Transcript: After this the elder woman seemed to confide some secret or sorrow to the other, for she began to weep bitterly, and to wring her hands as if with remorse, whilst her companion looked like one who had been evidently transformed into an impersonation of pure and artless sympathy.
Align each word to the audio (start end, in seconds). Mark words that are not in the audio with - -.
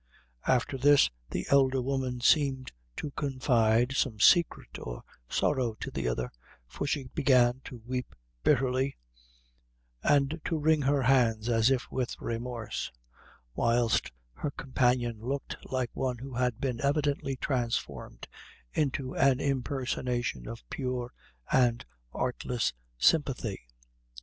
After 0.47 0.79
this 0.79 1.11
the 1.29 1.45
elder 1.51 1.79
woman 1.79 2.21
seemed 2.21 2.71
to 2.97 3.11
confide 3.11 3.91
some 3.91 4.19
secret 4.19 4.79
or 4.79 5.03
sorrow 5.29 5.75
to 5.79 5.91
the 5.91 6.07
other, 6.07 6.31
for 6.67 6.87
she 6.87 7.03
began 7.13 7.61
to 7.65 7.83
weep 7.85 8.15
bitterly, 8.41 8.97
and 10.01 10.41
to 10.45 10.57
wring 10.57 10.81
her 10.81 11.03
hands 11.03 11.49
as 11.49 11.69
if 11.69 11.85
with 11.91 12.19
remorse, 12.19 12.91
whilst 13.53 14.11
her 14.33 14.49
companion 14.49 15.19
looked 15.21 15.55
like 15.71 15.91
one 15.95 16.17
who 16.17 16.33
had 16.33 16.59
been 16.59 16.81
evidently 16.81 17.35
transformed 17.35 18.27
into 18.73 19.13
an 19.15 19.39
impersonation 19.39 20.47
of 20.47 20.67
pure 20.71 21.13
and 21.51 21.85
artless 22.11 22.73
sympathy. 22.97 23.61